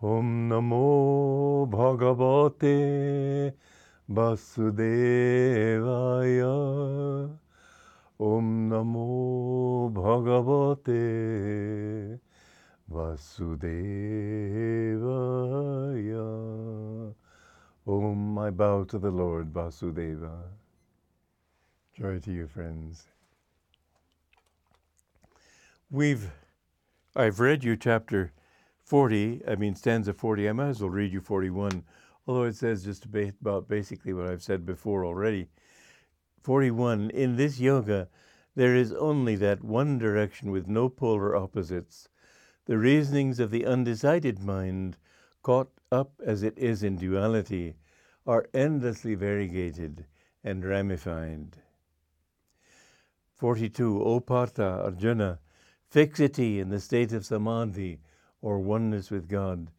Om 0.00 0.48
Namo 0.48 1.66
Bhagavate 1.68 3.52
Vasudevaya. 4.08 4.94
Om 8.20 8.68
Namo 8.70 9.90
Bhagavate 9.92 11.00
Vasudevaya. 12.88 13.44
Om, 17.84 18.38
I 18.38 18.50
bow 18.50 18.84
to 18.84 18.98
the 19.00 19.10
Lord 19.10 19.52
Vasudeva. 19.52 20.44
Joy 21.92 22.20
to 22.20 22.30
you, 22.30 22.46
friends. 22.46 23.08
We've, 25.90 26.30
I've 27.16 27.40
read 27.40 27.64
you 27.64 27.74
chapter 27.76 28.30
40, 28.88 29.42
I 29.46 29.54
mean 29.54 29.74
stanza 29.74 30.14
40. 30.14 30.48
I 30.48 30.52
might 30.52 30.68
as 30.68 30.80
well 30.80 30.88
read 30.88 31.12
you 31.12 31.20
41, 31.20 31.84
although 32.26 32.44
it 32.44 32.56
says 32.56 32.84
just 32.84 33.04
about 33.04 33.68
basically 33.68 34.14
what 34.14 34.26
I've 34.26 34.42
said 34.42 34.64
before 34.64 35.04
already. 35.04 35.48
41, 36.42 37.10
in 37.10 37.36
this 37.36 37.60
yoga, 37.60 38.08
there 38.54 38.74
is 38.74 38.94
only 38.94 39.36
that 39.36 39.62
one 39.62 39.98
direction 39.98 40.50
with 40.50 40.68
no 40.68 40.88
polar 40.88 41.36
opposites. 41.36 42.08
The 42.64 42.78
reasonings 42.78 43.38
of 43.38 43.50
the 43.50 43.66
undecided 43.66 44.42
mind, 44.42 44.96
caught 45.42 45.70
up 45.92 46.14
as 46.24 46.42
it 46.42 46.56
is 46.56 46.82
in 46.82 46.96
duality, 46.96 47.74
are 48.26 48.48
endlessly 48.54 49.14
variegated 49.14 50.06
and 50.42 50.64
ramified. 50.64 51.58
42. 53.34 54.02
O 54.02 54.18
Partha, 54.20 54.82
Arjuna, 54.82 55.40
fixity 55.90 56.58
in 56.58 56.70
the 56.70 56.80
state 56.80 57.12
of 57.12 57.26
samadhi, 57.26 58.00
or 58.40 58.58
oneness 58.58 59.10
with 59.10 59.28
God, 59.28 59.70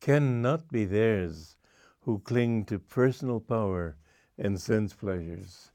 cannot 0.00 0.68
be 0.68 0.84
theirs 0.84 1.56
who 2.00 2.20
cling 2.20 2.64
to 2.64 2.78
personal 2.78 3.40
power 3.40 3.96
and 4.38 4.60
sense 4.60 4.94
pleasures. 4.94 5.72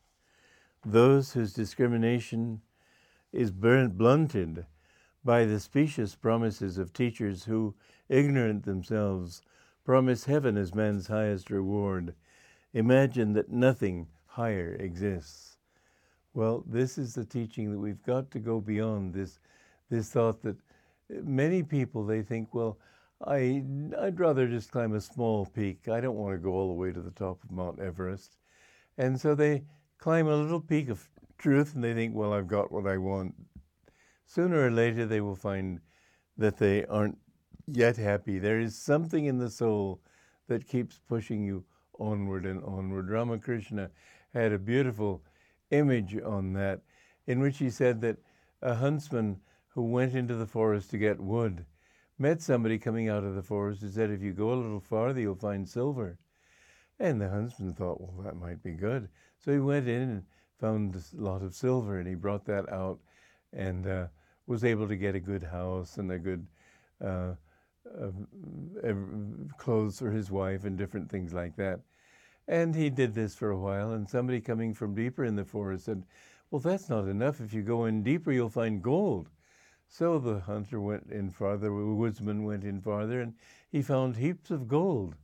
Those 0.86 1.34
whose 1.34 1.54
discrimination 1.54 2.62
is 3.32 3.52
blunted 3.52 4.66
by 5.24 5.46
the 5.46 5.60
specious 5.60 6.16
promises 6.16 6.78
of 6.78 6.94
teachers 6.94 7.44
who, 7.44 7.76
ignorant 8.10 8.64
themselves, 8.64 9.42
promise 9.84 10.26
heaven 10.26 10.58
as 10.58 10.74
man's 10.74 11.08
highest 11.08 11.50
reward, 11.50 12.16
imagine 12.74 13.34
that 13.34 13.52
nothing 13.52 14.08
higher 14.26 14.76
exists. 14.76 15.58
Well, 16.34 16.64
this 16.66 16.98
is 16.98 17.14
the 17.14 17.26
teaching 17.26 17.72
that 17.72 17.80
we've 17.80 18.04
got 18.04 18.32
to 18.32 18.40
go 18.40 18.62
beyond 18.62 19.14
this, 19.14 19.40
this 19.90 20.10
thought 20.10 20.42
that 20.44 20.58
many 21.24 21.64
people 21.64 22.06
they 22.06 22.22
think, 22.22 22.54
well, 22.54 22.78
I 23.26 23.64
I'd 24.00 24.20
rather 24.20 24.48
just 24.48 24.72
climb 24.72 24.94
a 24.94 25.02
small 25.02 25.46
peak. 25.46 25.88
I 25.88 26.02
don't 26.02 26.16
want 26.16 26.34
to 26.34 26.40
go 26.40 26.52
all 26.52 26.70
the 26.70 26.74
way 26.74 26.92
to 26.92 27.02
the 27.02 27.12
top 27.12 27.44
of 27.44 27.52
Mount 27.52 27.80
Everest, 27.80 28.38
and 28.98 29.20
so 29.20 29.36
they 29.36 29.64
climb 29.98 30.28
a 30.28 30.36
little 30.36 30.62
peak 30.62 30.90
of 30.90 31.08
truth, 31.38 31.76
and 31.76 31.84
they 31.84 31.94
think, 31.94 32.16
well, 32.16 32.34
I've 32.34 32.48
got 32.48 32.72
what 32.72 32.88
I 32.88 32.98
want. 32.98 33.36
Sooner 34.26 34.66
or 34.66 34.72
later, 34.72 35.06
they 35.06 35.22
will 35.22 35.36
find 35.36 35.80
that 36.38 36.58
they 36.58 36.86
aren't 36.86 37.18
yet 37.68 37.98
happy. 37.98 38.40
There 38.40 38.60
is 38.60 38.76
something 38.76 39.26
in 39.26 39.38
the 39.38 39.50
soul 39.50 40.02
that 40.48 40.68
keeps 40.68 41.00
pushing 41.08 41.44
you 41.44 41.64
onward 42.00 42.46
and 42.46 42.64
onward. 42.64 43.10
Ramakrishna 43.10 43.92
had 44.34 44.52
a 44.52 44.60
beautiful 44.60 45.24
image 45.70 46.18
on 46.20 46.54
that, 46.54 46.82
in 47.28 47.40
which 47.40 47.58
he 47.58 47.70
said 47.70 48.02
that 48.02 48.18
a 48.62 48.76
huntsman 48.76 49.40
who 49.74 49.84
went 49.84 50.16
into 50.16 50.36
the 50.36 50.48
forest 50.48 50.90
to 50.92 50.98
get 50.98 51.20
wood 51.20 51.66
met 52.22 52.40
somebody 52.40 52.78
coming 52.78 53.10
out 53.10 53.24
of 53.24 53.34
the 53.34 53.42
forest 53.42 53.82
and 53.82 53.92
said, 53.92 54.12
If 54.12 54.22
you 54.22 54.32
go 54.32 54.54
a 54.54 54.62
little 54.62 54.80
farther, 54.80 55.20
you'll 55.20 55.36
find 55.36 55.68
silver. 55.68 56.20
And 57.00 57.20
the 57.20 57.30
huntsman 57.30 57.74
thought, 57.74 58.00
Well, 58.00 58.24
that 58.24 58.36
might 58.36 58.62
be 58.62 58.74
good. 58.74 59.10
So 59.40 59.52
he 59.52 59.60
went 59.60 59.88
in 59.88 60.02
and 60.02 60.24
found 60.60 60.96
a 60.96 61.02
lot 61.22 61.42
of 61.42 61.56
silver, 61.56 61.98
and 61.98 62.08
he 62.08 62.14
brought 62.14 62.46
that 62.46 62.72
out 62.72 63.00
and 63.52 63.88
uh, 63.88 64.08
was 64.46 64.64
able 64.64 64.88
to 64.88 64.96
get 64.96 65.16
a 65.16 65.20
good 65.20 65.44
house 65.44 65.98
and 65.98 66.12
a 66.12 66.20
good 66.20 66.46
uh, 67.04 67.34
uh, 68.00 68.12
clothes 69.58 69.98
for 69.98 70.12
his 70.12 70.30
wife 70.30 70.64
and 70.64 70.78
different 70.78 71.10
things 71.10 71.34
like 71.34 71.56
that. 71.56 71.80
And 72.48 72.76
he 72.76 72.92
did 72.92 73.16
this 73.16 73.34
for 73.34 73.50
a 73.50 73.58
while, 73.58 73.94
and 73.94 74.08
somebody 74.08 74.42
coming 74.42 74.76
from 74.76 74.94
deeper 74.94 75.26
in 75.26 75.36
the 75.36 75.46
forest 75.46 75.86
said, 75.86 76.04
Well, 76.52 76.60
that's 76.60 76.88
not 76.88 77.08
enough. 77.08 77.42
If 77.42 77.52
you 77.52 77.64
go 77.64 77.86
in 77.86 78.04
deeper, 78.04 78.32
you'll 78.32 78.50
find 78.50 78.84
gold. 78.84 79.28
So 79.94 80.20
the 80.20 80.40
hunter 80.40 80.80
went 80.80 81.12
in 81.12 81.32
farther, 81.32 81.68
the 81.68 81.74
woodsman 81.74 82.46
went 82.46 82.64
in 82.64 82.80
farther, 82.80 83.20
and 83.20 83.34
he 83.70 83.82
found 83.82 84.16
heaps 84.16 84.50
of 84.50 84.70
gold. 84.70 85.18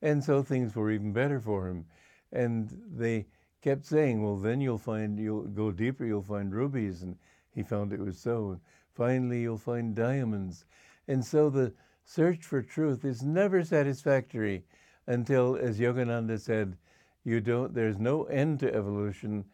And 0.00 0.22
so 0.22 0.40
things 0.40 0.76
were 0.76 0.92
even 0.92 1.12
better 1.12 1.40
for 1.40 1.66
him. 1.66 1.84
And 2.30 2.80
they 2.88 3.26
kept 3.60 3.84
saying, 3.84 4.22
well, 4.22 4.36
then 4.36 4.60
you'll 4.60 4.78
find, 4.78 5.18
you'll 5.18 5.48
go 5.48 5.72
deeper, 5.72 6.04
you'll 6.04 6.22
find 6.22 6.54
rubies. 6.54 7.02
And 7.02 7.18
he 7.52 7.64
found 7.64 7.92
it 7.92 7.98
was 7.98 8.16
so. 8.16 8.52
And 8.52 8.60
finally, 8.92 9.42
you'll 9.42 9.58
find 9.58 9.96
diamonds. 9.96 10.64
And 11.08 11.24
so 11.24 11.50
the 11.50 11.74
search 12.04 12.44
for 12.44 12.62
truth 12.62 13.04
is 13.04 13.24
never 13.24 13.64
satisfactory 13.64 14.64
until, 15.08 15.56
as 15.56 15.80
Yogananda 15.80 16.38
said, 16.38 16.76
you 17.24 17.40
don't, 17.40 17.74
there's 17.74 17.98
no 17.98 18.24
end 18.26 18.60
to 18.60 18.72
evolution, 18.72 19.44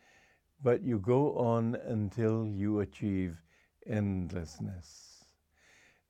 but 0.63 0.83
you 0.83 0.99
go 0.99 1.35
on 1.39 1.77
until 1.87 2.47
you 2.47 2.81
achieve 2.81 3.44
endlessness. 3.87 5.25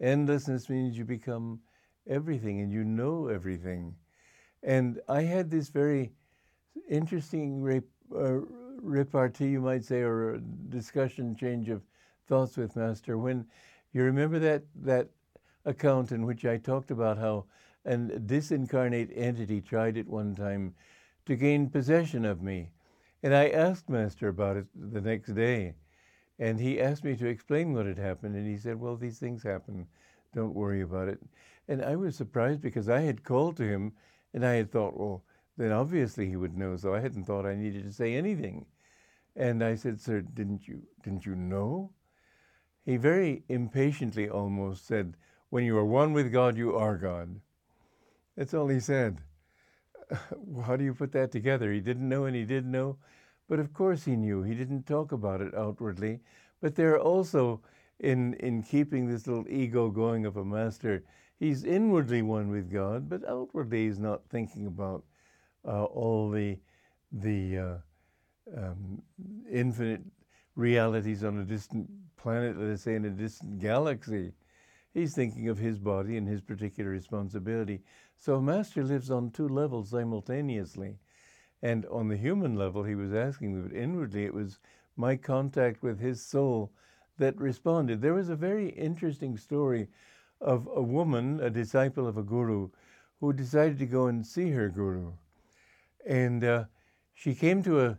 Endlessness 0.01 0.69
means 0.69 0.99
you 0.99 1.05
become 1.05 1.61
everything 2.07 2.61
and 2.61 2.73
you 2.73 2.85
know 2.85 3.29
everything. 3.29 3.97
And 4.63 5.01
I 5.09 5.23
had 5.23 5.51
this 5.51 5.69
very 5.69 6.13
interesting 6.89 7.83
uh, 8.15 8.41
repartee, 8.83 9.49
you 9.49 9.61
might 9.61 9.85
say, 9.85 10.03
or 10.03 10.41
discussion 10.69 11.35
change 11.37 11.69
of 11.69 11.83
thoughts 12.27 12.57
with 12.57 12.77
Master 12.77 13.19
when 13.19 13.47
you 13.93 14.03
remember 14.03 14.39
that, 14.41 14.65
that 14.83 15.09
account 15.65 16.13
in 16.13 16.25
which 16.27 16.45
I 16.45 16.57
talked 16.59 16.91
about 16.91 17.19
how 17.19 17.47
a 17.85 17.97
disincarnate 17.97 19.13
entity 19.15 19.61
tried 19.61 19.97
at 19.99 20.09
one 20.09 20.35
time 20.35 20.75
to 21.27 21.37
gain 21.37 21.69
possession 21.71 22.25
of 22.25 22.43
me. 22.43 22.71
And 23.23 23.35
I 23.35 23.49
asked 23.49 23.89
Master 23.89 24.29
about 24.29 24.57
it 24.57 24.67
the 24.75 25.01
next 25.01 25.35
day. 25.35 25.75
And 26.39 26.59
he 26.59 26.81
asked 26.81 27.05
me 27.05 27.17
to 27.17 27.27
explain 27.27 27.73
what 27.73 27.87
had 27.87 27.99
happened, 27.99 28.35
and 28.35 28.47
he 28.47 28.57
said, 28.57 28.81
Well, 28.81 28.97
these 28.97 29.19
things 29.19 29.43
happen. 29.43 29.87
Don't 30.35 30.55
worry 30.55 30.81
about 30.81 31.09
it. 31.09 31.21
And 31.69 31.83
I 31.83 31.97
was 31.97 32.17
surprised 32.17 32.61
because 32.61 32.89
I 32.89 33.01
had 33.01 33.25
called 33.25 33.57
to 33.57 33.63
him 33.63 33.93
and 34.33 34.45
I 34.45 34.55
had 34.55 34.71
thought, 34.71 34.99
Well, 34.99 35.23
then 35.57 35.71
obviously 35.71 36.29
he 36.29 36.37
would 36.37 36.57
know, 36.57 36.77
so 36.77 36.95
I 36.95 37.01
hadn't 37.01 37.25
thought 37.25 37.47
I 37.47 37.55
needed 37.55 37.85
to 37.85 37.93
say 37.93 38.15
anything. 38.15 38.67
And 39.37 39.63
I 39.63 39.77
said, 39.77 40.01
Sir, 40.01 40.21
didn't 40.21 40.67
you 40.67 40.83
didn't 41.03 41.25
you 41.25 41.35
know? 41.37 41.93
He 42.85 42.97
very 42.97 43.45
impatiently 43.49 44.29
almost 44.29 44.87
said, 44.87 45.17
When 45.51 45.65
you 45.65 45.79
are 45.79 45.85
one 45.85 46.13
with 46.13 46.33
God, 46.33 46.57
you 46.57 46.77
are 46.77 46.99
God. 46.99 47.41
That's 48.37 48.53
all 48.53 48.69
he 48.69 48.81
said. 48.81 49.19
How 50.67 50.77
do 50.77 50.85
you 50.85 50.95
put 50.95 51.13
that 51.13 51.33
together? 51.33 51.73
He 51.73 51.81
didn't 51.81 52.09
know 52.09 52.25
and 52.25 52.37
he 52.37 52.45
did 52.45 52.67
know. 52.67 52.99
But 53.49 53.59
of 53.59 53.73
course 53.73 54.05
he 54.05 54.17
knew. 54.17 54.43
He 54.43 54.55
didn't 54.55 54.87
talk 54.87 55.13
about 55.13 55.41
it 55.41 55.55
outwardly. 55.55 56.21
But 56.61 56.75
there 56.75 56.99
also, 56.99 57.61
in, 58.01 58.35
in 58.35 58.63
keeping 58.63 59.07
this 59.07 59.27
little 59.27 59.47
ego 59.49 59.91
going 59.91 60.25
of 60.25 60.37
a 60.37 60.45
master, 60.45 61.05
he's 61.39 61.65
inwardly 61.65 62.23
one 62.23 62.49
with 62.49 62.73
God, 62.73 63.09
but 63.09 63.29
outwardly 63.29 63.87
he's 63.87 63.99
not 63.99 64.23
thinking 64.31 64.67
about 64.67 65.05
uh, 65.67 65.85
all 65.85 66.31
the, 66.31 66.59
the 67.13 67.59
uh, 67.59 67.77
um, 68.57 69.03
infinite 69.51 70.03
realities 70.57 71.25
on 71.25 71.39
a 71.39 71.45
distant 71.45 71.89
planet, 72.17 72.59
let 72.59 72.71
us 72.71 72.83
say 72.83 72.95
in 72.95 73.05
a 73.05 73.11
distant 73.11 73.61
galaxy. 73.61 74.33
He's 74.95 75.15
thinking 75.15 75.49
of 75.49 75.59
his 75.59 75.79
body 75.79 76.17
and 76.17 76.27
his 76.27 76.41
particular 76.41 76.91
responsibility. 76.91 77.81
So 78.17 78.37
a 78.37 78.43
master 78.43 78.85
lives 78.85 79.11
on 79.11 79.31
two 79.31 79.49
levels 79.49 79.91
simultaneously. 79.91 80.97
And 81.65 81.87
on 81.87 82.09
the 82.09 82.17
human 82.19 82.57
level, 82.57 82.83
he 82.85 82.95
was 82.95 83.15
asking 83.15 83.55
me, 83.55 83.67
but 83.67 83.75
inwardly, 83.75 84.27
it 84.27 84.35
was 84.35 84.59
my 84.99 85.17
contact 85.17 85.83
with 85.83 85.99
his 85.99 86.21
soul 86.23 86.71
that 87.17 87.41
responded. 87.41 88.03
There 88.03 88.13
was 88.13 88.29
a 88.29 88.37
very 88.37 88.69
interesting 88.69 89.39
story 89.39 89.89
of 90.43 90.69
a 90.75 90.83
woman, 90.83 91.41
a 91.41 91.49
disciple 91.49 92.07
of 92.07 92.19
a 92.19 92.23
guru, 92.23 92.69
who 93.19 93.33
decided 93.33 93.79
to 93.79 93.87
go 93.87 94.09
and 94.09 94.27
see 94.27 94.51
her 94.51 94.69
guru. 94.69 95.13
And 96.07 96.45
uh, 96.45 96.65
she 97.15 97.35
came 97.35 97.63
to 97.63 97.81
a, 97.81 97.99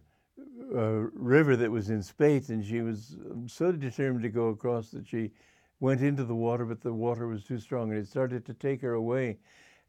a, 0.76 1.08
river 1.16 1.56
that 1.56 1.72
was 1.72 1.90
in 1.90 2.04
space, 2.04 2.50
and 2.50 2.64
she 2.64 2.82
was 2.82 3.18
so 3.48 3.72
determined 3.72 4.22
to 4.22 4.30
go 4.30 4.50
across 4.50 4.92
that 4.92 5.08
she 5.08 5.32
went 5.80 6.02
into 6.02 6.24
the 6.24 6.36
water, 6.36 6.66
but 6.66 6.82
the 6.82 6.94
water 6.94 7.26
was 7.28 7.44
too 7.44 7.58
strong, 7.58 7.90
and 7.90 8.00
it 8.00 8.08
started 8.08 8.46
to 8.46 8.54
take 8.54 8.82
her 8.82 8.94
away, 8.94 9.40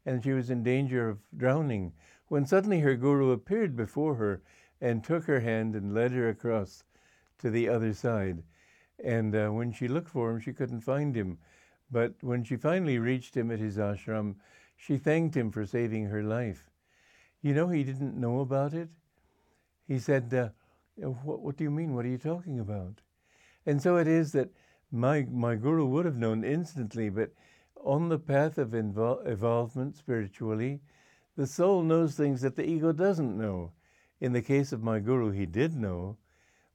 and 0.07 0.23
she 0.23 0.31
was 0.31 0.49
in 0.49 0.63
danger 0.63 1.07
of 1.07 1.19
drowning 1.37 1.93
when 2.27 2.45
suddenly 2.45 2.79
her 2.79 2.95
guru 2.95 3.31
appeared 3.31 3.75
before 3.75 4.15
her 4.15 4.41
and 4.81 5.03
took 5.03 5.25
her 5.25 5.39
hand 5.39 5.75
and 5.75 5.93
led 5.93 6.11
her 6.11 6.29
across 6.29 6.83
to 7.39 7.49
the 7.49 7.69
other 7.69 7.93
side. 7.93 8.43
And 9.03 9.35
uh, 9.35 9.49
when 9.49 9.71
she 9.71 9.87
looked 9.87 10.09
for 10.09 10.31
him, 10.31 10.39
she 10.39 10.53
couldn't 10.53 10.81
find 10.81 11.15
him. 11.15 11.37
But 11.91 12.13
when 12.21 12.43
she 12.43 12.57
finally 12.57 12.99
reached 12.99 13.35
him 13.35 13.51
at 13.51 13.59
his 13.59 13.77
ashram, 13.77 14.35
she 14.75 14.97
thanked 14.97 15.35
him 15.35 15.51
for 15.51 15.65
saving 15.65 16.05
her 16.05 16.23
life. 16.23 16.69
You 17.41 17.53
know, 17.53 17.69
he 17.69 17.83
didn't 17.83 18.19
know 18.19 18.41
about 18.41 18.73
it. 18.73 18.89
He 19.87 19.99
said, 19.99 20.33
uh, 20.33 20.49
what, 21.09 21.41
what 21.41 21.57
do 21.57 21.63
you 21.63 21.71
mean? 21.71 21.93
What 21.93 22.05
are 22.05 22.09
you 22.09 22.17
talking 22.17 22.59
about? 22.59 23.01
And 23.65 23.81
so 23.81 23.97
it 23.97 24.07
is 24.07 24.31
that 24.33 24.49
my, 24.91 25.25
my 25.31 25.55
guru 25.55 25.85
would 25.85 26.05
have 26.05 26.17
known 26.17 26.43
instantly, 26.43 27.09
but 27.09 27.31
on 27.83 28.09
the 28.09 28.19
path 28.19 28.57
of 28.57 28.69
invol- 28.69 29.25
evolvement 29.27 29.95
spiritually, 29.95 30.81
the 31.37 31.47
soul 31.47 31.83
knows 31.83 32.15
things 32.15 32.41
that 32.41 32.55
the 32.55 32.67
ego 32.67 32.91
doesn't 32.91 33.37
know. 33.37 33.71
In 34.19 34.33
the 34.33 34.41
case 34.41 34.73
of 34.73 34.81
my 34.81 34.99
guru, 34.99 35.29
he 35.29 35.45
did 35.45 35.75
know, 35.77 36.17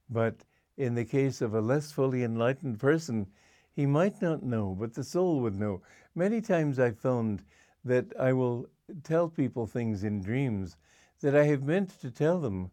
but 0.09 0.45
in 0.77 0.95
the 0.95 1.03
case 1.03 1.41
of 1.41 1.53
a 1.53 1.59
less 1.59 1.91
fully 1.91 2.23
enlightened 2.23 2.79
person, 2.79 3.27
he 3.73 3.85
might 3.85 4.21
not 4.21 4.41
know, 4.41 4.73
but 4.79 4.93
the 4.93 5.03
soul 5.03 5.41
would 5.41 5.59
know. 5.59 5.81
Many 6.15 6.39
times 6.39 6.79
I've 6.79 6.97
found 6.97 7.43
that 7.83 8.13
I 8.17 8.31
will 8.31 8.69
tell 9.03 9.27
people 9.27 9.67
things 9.67 10.05
in 10.05 10.21
dreams 10.21 10.77
that 11.19 11.35
I 11.35 11.43
have 11.45 11.63
meant 11.63 11.99
to 11.99 12.09
tell 12.09 12.39
them, 12.39 12.71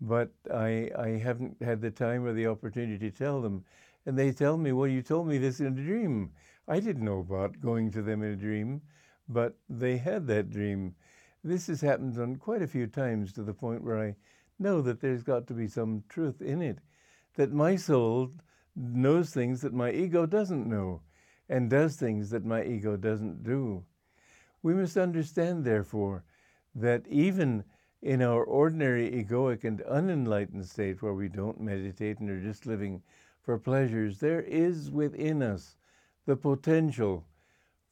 but 0.00 0.30
I, 0.50 0.90
I 0.98 1.08
haven't 1.18 1.60
had 1.62 1.82
the 1.82 1.90
time 1.90 2.24
or 2.24 2.32
the 2.32 2.46
opportunity 2.46 3.10
to 3.10 3.16
tell 3.16 3.42
them. 3.42 3.62
And 4.06 4.18
they 4.18 4.32
tell 4.32 4.56
me, 4.56 4.72
Well, 4.72 4.88
you 4.88 5.02
told 5.02 5.28
me 5.28 5.36
this 5.36 5.60
in 5.60 5.66
a 5.66 5.70
dream. 5.70 6.32
I 6.66 6.80
didn't 6.80 7.04
know 7.04 7.18
about 7.18 7.60
going 7.60 7.90
to 7.90 8.00
them 8.02 8.22
in 8.22 8.32
a 8.32 8.36
dream, 8.36 8.80
but 9.28 9.56
they 9.68 9.98
had 9.98 10.26
that 10.28 10.50
dream. 10.50 10.94
This 11.44 11.66
has 11.68 11.80
happened 11.80 12.18
on 12.18 12.36
quite 12.36 12.62
a 12.62 12.66
few 12.66 12.86
times 12.86 13.32
to 13.32 13.42
the 13.42 13.54
point 13.54 13.84
where 13.84 14.00
I 14.00 14.16
know 14.58 14.80
that 14.82 15.00
there's 15.00 15.22
got 15.22 15.46
to 15.48 15.54
be 15.54 15.68
some 15.68 16.02
truth 16.08 16.40
in 16.40 16.62
it, 16.62 16.78
that 17.36 17.52
my 17.52 17.76
soul 17.76 18.32
knows 18.74 19.30
things 19.30 19.60
that 19.60 19.72
my 19.72 19.90
ego 19.90 20.26
doesn't 20.26 20.66
know 20.66 21.02
and 21.48 21.70
does 21.70 21.96
things 21.96 22.30
that 22.30 22.44
my 22.44 22.64
ego 22.64 22.96
doesn't 22.96 23.44
do. 23.44 23.84
We 24.62 24.74
must 24.74 24.96
understand, 24.96 25.64
therefore, 25.64 26.24
that 26.74 27.06
even 27.08 27.64
in 28.02 28.22
our 28.22 28.44
ordinary 28.44 29.10
egoic 29.10 29.64
and 29.64 29.80
unenlightened 29.82 30.66
state 30.66 31.02
where 31.02 31.14
we 31.14 31.28
don't 31.28 31.60
meditate 31.60 32.18
and 32.18 32.28
are 32.30 32.40
just 32.40 32.66
living 32.66 33.02
for 33.42 33.58
pleasures, 33.58 34.18
there 34.18 34.42
is 34.42 34.90
within 34.90 35.42
us 35.42 35.76
the 36.26 36.36
potential 36.36 37.24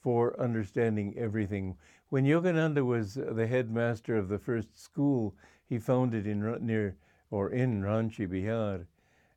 for 0.00 0.38
understanding 0.38 1.14
everything. 1.17 1.76
When 2.14 2.26
Yogananda 2.26 2.87
was 2.87 3.14
the 3.14 3.49
headmaster 3.49 4.16
of 4.16 4.28
the 4.28 4.38
first 4.38 4.81
school 4.81 5.34
he 5.66 5.81
founded 5.81 6.28
in 6.28 6.64
near 6.64 6.94
or 7.28 7.50
in 7.50 7.82
Ranchi, 7.82 8.28
Bihar, 8.28 8.87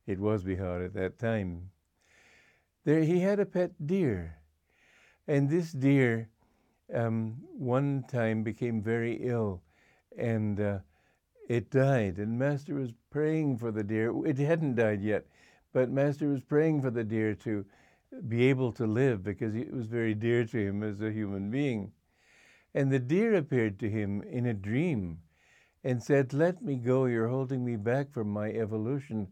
it 0.06 0.20
was 0.20 0.44
Bihar 0.44 0.86
at 0.86 0.94
that 0.94 1.18
time. 1.18 1.72
There 2.84 3.02
he 3.02 3.22
had 3.22 3.40
a 3.40 3.48
pet 3.48 3.88
deer, 3.88 4.38
and 5.28 5.50
this 5.50 5.72
deer 5.72 6.30
um, 6.94 7.38
one 7.58 8.04
time 8.08 8.44
became 8.44 8.84
very 8.84 9.16
ill, 9.24 9.64
and 10.16 10.60
uh, 10.60 10.80
it 11.50 11.72
died. 11.72 12.20
And 12.20 12.38
Master 12.38 12.76
was 12.76 12.92
praying 13.10 13.58
for 13.58 13.72
the 13.72 13.84
deer. 13.84 14.14
It 14.24 14.38
hadn't 14.38 14.76
died 14.76 15.02
yet, 15.02 15.26
but 15.74 15.90
Master 15.90 16.30
was 16.30 16.42
praying 16.42 16.84
for 16.84 16.92
the 16.92 17.04
deer 17.04 17.34
to 17.34 17.66
be 18.28 18.46
able 18.46 18.72
to 18.74 18.86
live 18.86 19.24
because 19.24 19.56
it 19.56 19.74
was 19.74 19.88
very 19.88 20.14
dear 20.14 20.46
to 20.46 20.58
him 20.60 20.84
as 20.84 21.02
a 21.02 21.12
human 21.12 21.50
being. 21.50 21.92
And 22.74 22.92
the 22.92 23.00
deer 23.00 23.36
appeared 23.36 23.80
to 23.80 23.90
him 23.90 24.22
in 24.24 24.46
a 24.46 24.54
dream 24.54 25.20
and 25.84 26.04
said, 26.04 26.34
Let 26.34 26.62
me 26.62 26.76
go, 26.76 27.06
you're 27.06 27.30
holding 27.30 27.64
me 27.64 27.76
back 27.76 28.12
from 28.12 28.30
my 28.30 28.52
evolution. 28.52 29.28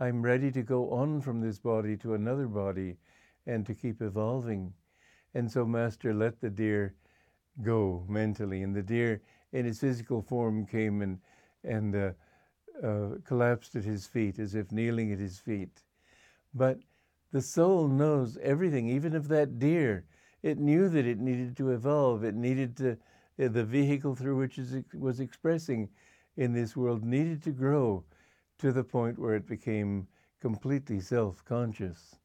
I'm 0.00 0.22
ready 0.22 0.50
to 0.52 0.62
go 0.62 0.90
on 0.90 1.20
from 1.20 1.40
this 1.40 1.58
body 1.58 1.96
to 1.98 2.14
another 2.14 2.46
body 2.46 2.96
and 3.46 3.66
to 3.66 3.74
keep 3.74 4.00
evolving. 4.00 4.72
And 5.34 5.50
so 5.50 5.66
Master 5.66 6.14
let 6.14 6.40
the 6.40 6.50
deer 6.50 6.94
go 7.62 8.04
mentally, 8.08 8.62
and 8.62 8.74
the 8.74 8.82
deer 8.82 9.20
in 9.52 9.66
its 9.66 9.80
physical 9.80 10.22
form 10.22 10.64
came 10.66 11.02
and, 11.02 11.18
and 11.64 11.94
uh, 11.94 12.12
uh, 12.82 13.16
collapsed 13.24 13.74
at 13.74 13.84
his 13.84 14.06
feet 14.06 14.38
as 14.38 14.54
if 14.54 14.70
kneeling 14.70 15.12
at 15.12 15.18
his 15.18 15.38
feet. 15.38 15.82
But 16.54 16.78
the 17.32 17.42
soul 17.42 17.88
knows 17.88 18.38
everything, 18.38 18.88
even 18.88 19.14
of 19.14 19.28
that 19.28 19.58
deer. 19.58 20.04
It 20.42 20.58
knew 20.58 20.88
that 20.88 21.06
it 21.06 21.18
needed 21.18 21.56
to 21.56 21.70
evolve. 21.70 22.24
It 22.24 22.34
needed 22.34 22.76
to, 22.78 22.92
uh, 22.92 23.48
the 23.48 23.64
vehicle 23.64 24.14
through 24.14 24.36
which 24.36 24.58
it 24.58 24.94
was 24.94 25.20
expressing 25.20 25.88
in 26.36 26.52
this 26.52 26.76
world 26.76 27.04
needed 27.04 27.42
to 27.42 27.50
grow 27.50 28.04
to 28.58 28.72
the 28.72 28.84
point 28.84 29.18
where 29.18 29.34
it 29.34 29.46
became 29.46 30.06
completely 30.40 31.00
self 31.00 31.44
conscious. 31.44 32.16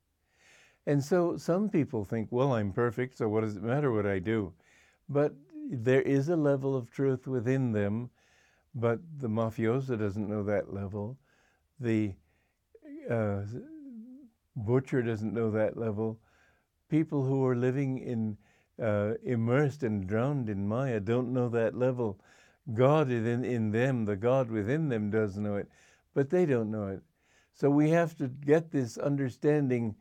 And 0.85 1.03
so 1.03 1.37
some 1.37 1.69
people 1.69 2.03
think, 2.03 2.31
well, 2.31 2.53
I'm 2.53 2.73
perfect, 2.73 3.17
so 3.17 3.29
what 3.29 3.41
does 3.41 3.55
it 3.55 3.63
matter 3.63 3.91
what 3.91 4.05
I 4.05 4.19
do? 4.19 4.53
But 5.09 5.33
there 5.69 6.01
is 6.01 6.29
a 6.29 6.35
level 6.35 6.75
of 6.75 6.91
truth 6.91 7.25
within 7.25 7.71
them, 7.71 8.09
but 8.75 8.99
the 9.19 9.29
mafioso 9.29 9.97
doesn't 9.97 10.27
know 10.27 10.43
that 10.43 10.73
level. 10.73 11.17
The 11.79 12.13
uh, 13.09 13.41
butcher 14.55 15.01
doesn't 15.01 15.33
know 15.33 15.51
that 15.51 15.77
level. 15.77 16.19
People 16.93 17.23
who 17.25 17.43
are 17.43 17.55
living 17.55 17.97
in 17.97 18.37
uh, 18.79 19.15
immersed 19.23 19.81
and 19.81 20.05
drowned 20.05 20.47
in 20.47 20.67
Maya 20.67 20.99
don't 20.99 21.33
know 21.33 21.49
that 21.49 21.75
level. 21.75 22.19
God 22.71 23.09
in, 23.09 23.43
in 23.43 23.71
them, 23.71 24.05
the 24.05 24.15
God 24.15 24.51
within 24.51 24.89
them 24.89 25.09
does 25.09 25.35
know 25.35 25.55
it, 25.55 25.67
but 26.13 26.29
they 26.29 26.45
don't 26.45 26.69
know 26.69 26.89
it. 26.89 27.01
So 27.55 27.71
we 27.71 27.89
have 27.89 28.15
to 28.17 28.27
get 28.27 28.69
this 28.69 28.99
understanding 28.99 29.95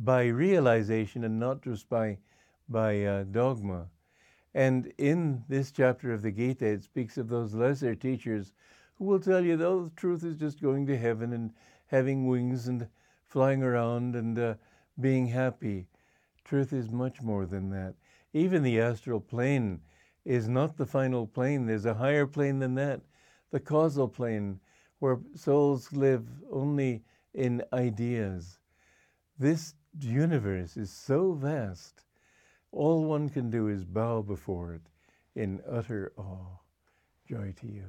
by 0.00 0.26
realization 0.26 1.24
and 1.24 1.40
not 1.40 1.62
just 1.62 1.88
by, 1.88 2.18
by 2.68 3.04
uh, 3.04 3.24
dogma. 3.24 3.86
And 4.52 4.92
in 4.98 5.42
this 5.48 5.72
chapter 5.72 6.12
of 6.12 6.20
the 6.20 6.30
Gita, 6.30 6.66
it 6.66 6.82
speaks 6.82 7.16
of 7.16 7.30
those 7.30 7.54
lesser 7.54 7.94
teachers 7.94 8.52
who 8.96 9.06
will 9.06 9.18
tell 9.18 9.42
you, 9.42 9.56
though, 9.56 9.84
the 9.84 9.96
truth 9.96 10.24
is 10.24 10.36
just 10.36 10.60
going 10.60 10.84
to 10.88 10.98
heaven 10.98 11.32
and 11.32 11.54
having 11.86 12.26
wings 12.26 12.68
and 12.68 12.86
flying 13.24 13.62
around 13.62 14.14
and 14.14 14.38
uh, 14.38 14.54
being 15.00 15.26
happy. 15.26 15.86
Truth 16.44 16.72
is 16.72 16.90
much 16.90 17.22
more 17.22 17.46
than 17.46 17.70
that. 17.70 17.94
Even 18.32 18.62
the 18.62 18.80
astral 18.80 19.20
plane 19.20 19.80
is 20.24 20.48
not 20.48 20.76
the 20.76 20.86
final 20.86 21.26
plane. 21.26 21.66
There's 21.66 21.86
a 21.86 21.94
higher 21.94 22.26
plane 22.26 22.58
than 22.58 22.74
that, 22.74 23.00
the 23.50 23.60
causal 23.60 24.08
plane, 24.08 24.60
where 24.98 25.18
souls 25.34 25.92
live 25.92 26.26
only 26.50 27.02
in 27.34 27.62
ideas. 27.72 28.58
This 29.38 29.74
universe 29.98 30.76
is 30.76 30.90
so 30.90 31.32
vast, 31.32 32.04
all 32.70 33.04
one 33.04 33.28
can 33.28 33.50
do 33.50 33.68
is 33.68 33.84
bow 33.84 34.22
before 34.22 34.74
it 34.74 34.82
in 35.34 35.60
utter 35.68 36.12
awe. 36.16 36.58
Joy 37.28 37.52
to 37.60 37.66
you. 37.66 37.88